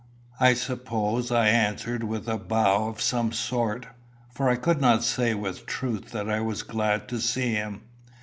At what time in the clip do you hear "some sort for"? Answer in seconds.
2.99-4.49